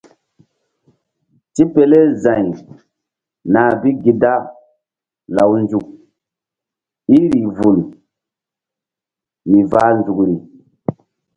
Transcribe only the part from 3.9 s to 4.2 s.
gi